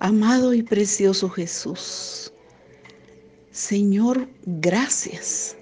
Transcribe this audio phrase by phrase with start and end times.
[0.00, 2.32] Amado y precioso Jesús,
[3.50, 5.56] Señor, gracias.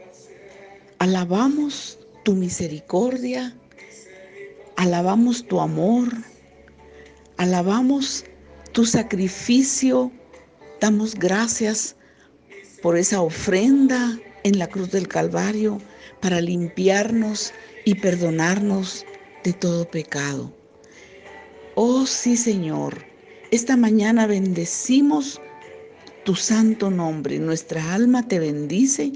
[0.98, 3.56] Alabamos tu misericordia,
[4.76, 6.08] alabamos tu amor,
[7.38, 8.26] alabamos
[8.72, 10.12] tu sacrificio,
[10.82, 11.96] damos gracias
[12.82, 15.80] por esa ofrenda en la cruz del Calvario
[16.20, 17.54] para limpiarnos
[17.86, 19.06] y perdonarnos
[19.44, 20.54] de todo pecado.
[21.74, 23.15] Oh sí, Señor,
[23.56, 25.40] esta mañana bendecimos
[26.24, 27.38] tu santo nombre.
[27.38, 29.12] Nuestra alma te bendice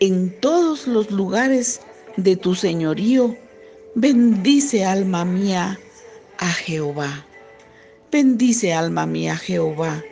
[0.00, 1.82] en todos los lugares
[2.16, 3.36] de tu señorío.
[3.94, 5.78] Bendice alma mía
[6.38, 7.26] a Jehová.
[8.10, 10.02] Bendice alma mía a Jehová.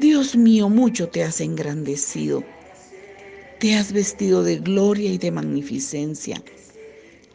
[0.00, 2.42] Dios mío, mucho te has engrandecido.
[3.60, 6.42] Te has vestido de gloria y de magnificencia.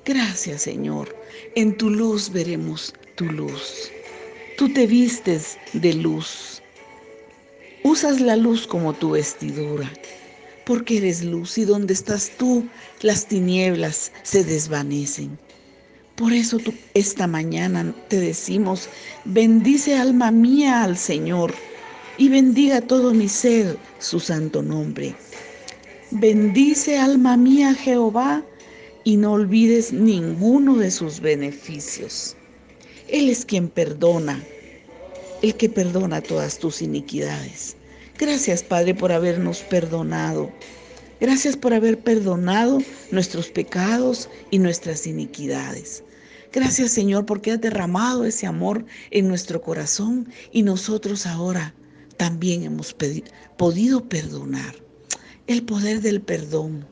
[0.04, 1.16] Gracias, Señor.
[1.56, 3.92] En tu luz veremos tu luz.
[4.62, 6.62] Tú te vistes de luz.
[7.84, 9.92] Usas la luz como tu vestidura,
[10.68, 12.64] porque eres luz y donde estás tú,
[13.02, 15.36] las tinieblas se desvanecen.
[16.16, 18.88] Por eso tú, esta mañana te decimos,
[19.26, 21.56] bendice alma mía al Señor
[22.20, 25.16] y bendiga todo mi ser su santo nombre.
[26.12, 28.46] Bendice alma mía Jehová
[29.06, 32.36] y no olvides ninguno de sus beneficios.
[33.12, 34.42] Él es quien perdona,
[35.42, 37.76] el que perdona todas tus iniquidades.
[38.18, 40.50] Gracias, Padre, por habernos perdonado.
[41.20, 42.80] Gracias por haber perdonado
[43.12, 46.06] nuestros pecados y nuestras iniquidades.
[46.54, 51.76] Gracias, Señor, porque has derramado ese amor en nuestro corazón y nosotros ahora
[52.16, 52.96] también hemos
[53.58, 54.74] podido perdonar.
[55.48, 56.86] El poder del perdón.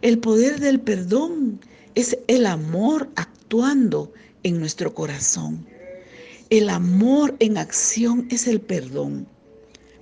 [0.00, 1.60] El poder del perdón
[1.94, 5.66] es el amor actuando en nuestro corazón.
[6.50, 9.26] El amor en acción es el perdón,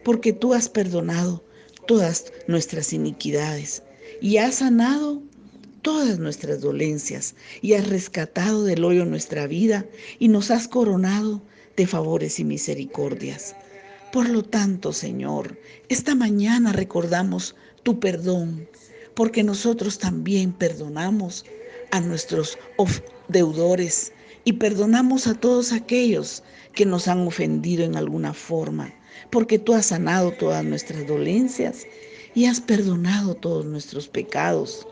[0.05, 1.45] porque tú has perdonado
[1.87, 3.83] todas nuestras iniquidades
[4.21, 5.23] y has sanado
[5.83, 9.87] todas nuestras dolencias y has rescatado del hoyo nuestra vida
[10.19, 11.43] y nos has coronado
[11.77, 13.55] de favores y misericordias.
[14.13, 15.59] Por lo tanto, Señor,
[15.89, 18.69] esta mañana recordamos tu perdón,
[19.15, 21.45] porque nosotros también perdonamos
[21.91, 22.59] a nuestros
[23.29, 24.13] deudores
[24.45, 26.43] y perdonamos a todos aquellos
[26.75, 28.93] que nos han ofendido en alguna forma,
[29.31, 31.87] porque tú has sanado todas nuestras dolencias
[32.35, 34.87] y has perdonado todos nuestros pecados.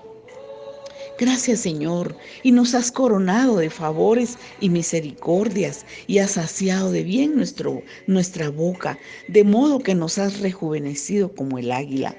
[1.19, 7.35] Gracias Señor, y nos has coronado de favores y misericordias, y has saciado de bien
[8.07, 12.17] nuestra boca, de modo que nos has rejuvenecido como el águila.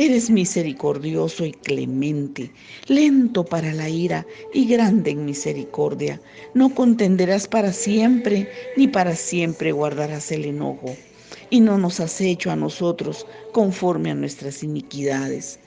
[0.00, 2.50] Eres misericordioso y clemente,
[2.86, 6.18] lento para la ira y grande en misericordia.
[6.54, 10.96] No contenderás para siempre, ni para siempre guardarás el enojo.
[11.50, 15.60] Y no nos has hecho a nosotros conforme a nuestras iniquidades.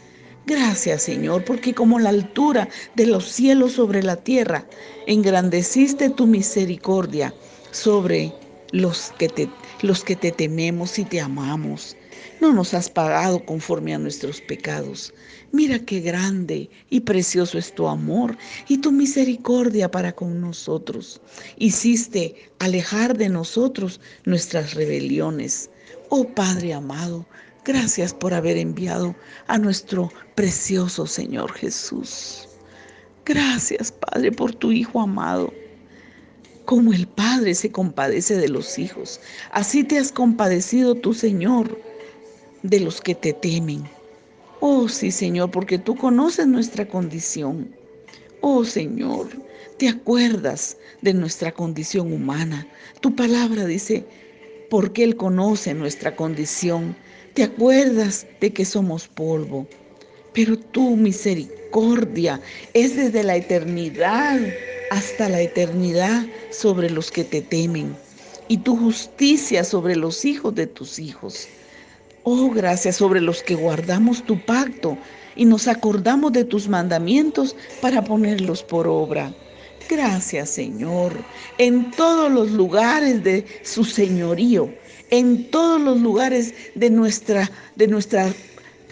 [0.48, 4.66] Gracias Señor, porque como la altura de los cielos sobre la tierra,
[5.06, 7.36] engrandeciste tu misericordia
[7.70, 8.34] sobre
[8.72, 9.48] los que te,
[9.84, 11.96] los que te tememos y te amamos.
[12.41, 15.13] No nos has pagado conforme a nuestros pecados.
[15.51, 21.22] Mira qué grande y precioso es tu amor y tu misericordia para con nosotros.
[21.57, 25.69] Hiciste alejar de nosotros nuestras rebeliones.
[26.09, 27.25] Oh Padre amado,
[27.63, 29.16] gracias por haber enviado
[29.47, 32.47] a nuestro precioso Señor Jesús.
[33.25, 35.53] Gracias, Padre, por tu Hijo amado.
[36.66, 39.19] Como el Padre se compadece de los hijos,
[39.51, 41.79] así te has compadecido tu Señor
[42.63, 43.84] de los que te temen.
[44.59, 47.69] Oh sí, Señor, porque tú conoces nuestra condición.
[48.41, 49.28] Oh Señor,
[49.78, 52.66] te acuerdas de nuestra condición humana.
[53.02, 54.06] Tu palabra dice,
[54.69, 56.96] porque Él conoce nuestra condición.
[57.34, 59.68] Te acuerdas de que somos polvo.
[60.34, 62.41] Pero tu misericordia
[62.73, 64.40] es desde la eternidad
[64.90, 67.96] hasta la eternidad sobre los que te temen
[68.47, 71.47] y tu justicia sobre los hijos de tus hijos.
[72.25, 74.97] Oh, gracias sobre los que guardamos tu pacto
[75.35, 79.34] y nos acordamos de tus mandamientos para ponerlos por obra.
[79.90, 81.14] Gracias, Señor,
[81.58, 84.73] en todos los lugares de su señorío,
[85.09, 88.34] en todos los lugares de nuestra de nuestra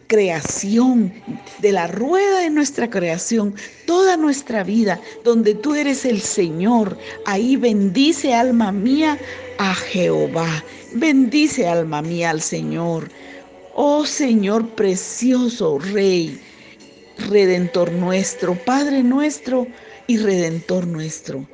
[0.07, 1.13] creación,
[1.59, 3.55] de la rueda de nuestra creación,
[3.85, 6.97] toda nuestra vida, donde tú eres el Señor.
[7.25, 9.17] Ahí bendice alma mía
[9.57, 10.65] a Jehová.
[10.93, 13.09] Bendice alma mía al Señor.
[13.73, 16.37] Oh Señor precioso Rey,
[17.29, 19.67] Redentor nuestro, Padre nuestro
[20.07, 21.47] y Redentor nuestro.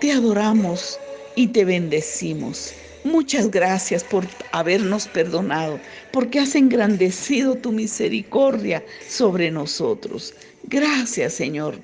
[0.00, 1.00] Te adoramos
[1.34, 2.74] y te bendecimos.
[3.04, 5.80] Muchas gracias por habernos perdonado,
[6.10, 10.34] porque has engrandecido tu misericordia sobre nosotros.
[10.64, 11.82] Gracias, Señor,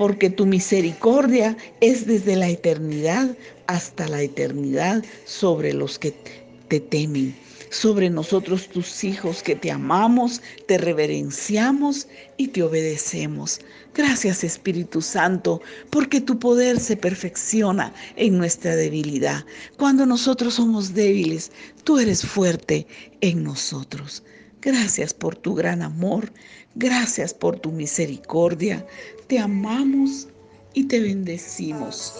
[0.00, 3.36] porque tu misericordia es desde la eternidad
[3.66, 6.14] hasta la eternidad sobre los que
[6.68, 7.36] te temen
[7.68, 12.08] sobre nosotros tus hijos que te amamos, te reverenciamos
[12.38, 13.60] y te obedecemos.
[13.94, 15.60] Gracias Espíritu Santo,
[15.90, 19.44] porque tu poder se perfecciona en nuestra debilidad.
[19.76, 21.52] Cuando nosotros somos débiles,
[21.84, 22.86] tú eres fuerte
[23.20, 24.24] en nosotros.
[24.62, 26.30] Gracias por tu gran amor,
[26.74, 28.86] gracias por tu misericordia.
[29.26, 30.28] Te amamos
[30.74, 32.14] y te bendecimos.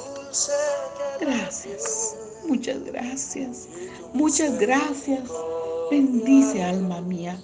[1.20, 2.16] Gracias,
[2.46, 3.68] muchas gracias.
[4.14, 5.20] Muchas gracias.
[5.90, 7.38] Bendice alma mía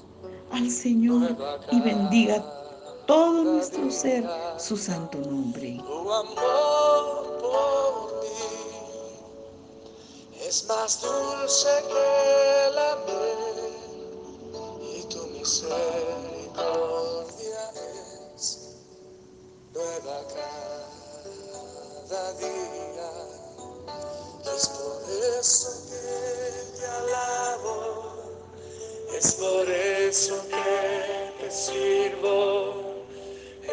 [0.50, 1.36] al Señor
[1.70, 2.42] y bendiga
[3.06, 4.24] todo nuestro ser
[4.58, 5.76] su santo nombre.
[5.78, 8.28] Tu amor por mí
[10.40, 13.45] es más dulce que la miel
[15.46, 17.62] misericordia
[18.34, 18.74] es
[19.72, 20.18] nueva
[22.08, 23.10] cada día.
[24.56, 25.02] Es por
[25.38, 26.06] eso que
[26.76, 27.76] te alabo,
[29.16, 33.04] es por eso que te sirvo,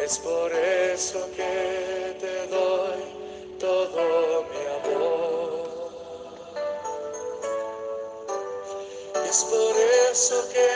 [0.00, 1.83] es por eso que
[9.34, 9.76] Es por
[10.12, 10.70] eso que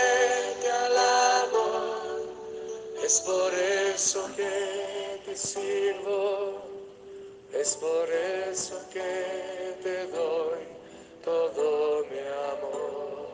[0.61, 1.65] te alabo,
[3.05, 6.61] es por eso que te sirvo,
[7.53, 10.67] es por eso que te doy
[11.25, 13.29] todo mi amor.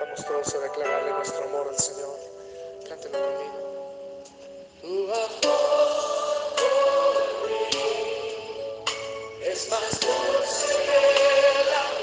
[0.00, 2.16] Vamos todos a declararle nuestro amor al Señor.
[2.88, 4.24] Cántelo conmigo.
[4.80, 7.70] Tu amor por mí
[9.44, 11.99] es más dulce que la